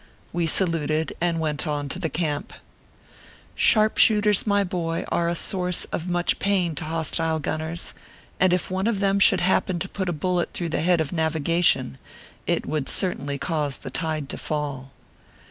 We 0.33 0.47
saluted, 0.47 1.15
and 1.21 1.39
went 1.39 1.67
on 1.67 1.87
to 1.89 1.99
the 1.99 2.09
camp. 2.09 2.53
Shaq)shooters, 3.55 4.47
my 4.47 4.63
boy, 4.63 5.05
are 5.09 5.29
a 5.29 5.35
source 5.35 5.85
of 5.91 6.09
much 6.09 6.39
pain 6.39 6.73
to 6.73 6.85
hostile 6.85 7.37
gunners, 7.37 7.93
and 8.39 8.51
if 8.51 8.71
one 8.71 8.87
of 8.87 8.99
them 8.99 9.19
should 9.19 9.41
happen 9.41 9.77
to 9.77 9.87
put 9.87 10.09
a 10.09 10.11
bullet 10.11 10.53
through 10.53 10.69
the 10.69 10.81
head 10.81 11.01
of 11.01 11.11
navigation, 11.13 11.99
it 12.47 12.65
would 12.65 12.89
certainly 12.89 13.37
cause 13.37 13.77
the 13.77 13.91
tide 13.91 14.27
to 14.29 14.39
fall. 14.39 14.89